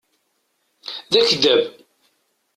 [1.11, 1.61] D akeddab.